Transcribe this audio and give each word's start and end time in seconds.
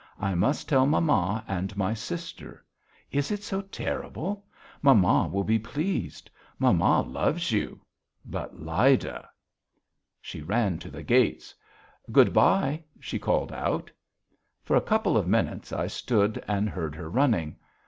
I 0.19 0.33
must 0.33 0.67
tell 0.67 0.87
mamma 0.87 1.43
and 1.47 1.77
my 1.77 1.93
sister.... 1.93 2.65
Is 3.11 3.29
it 3.29 3.43
so 3.43 3.61
terrible? 3.61 4.47
Mamma 4.81 5.27
will 5.31 5.43
be 5.43 5.59
pleased. 5.59 6.31
Mamma 6.57 7.01
loves 7.01 7.51
you, 7.51 7.79
but 8.25 8.59
Lyda!" 8.59 9.29
She 10.19 10.41
ran 10.41 10.79
to 10.79 10.89
the 10.89 11.03
gates. 11.03 11.53
"Good 12.11 12.33
bye," 12.33 12.83
she 12.99 13.19
called 13.19 13.51
out. 13.51 13.91
For 14.63 14.75
a 14.75 14.81
couple 14.81 15.17
of 15.17 15.27
minutes 15.27 15.71
I 15.71 15.85
stood 15.85 16.43
and 16.47 16.67
heard 16.67 16.95
her 16.95 17.07
running. 17.11 17.57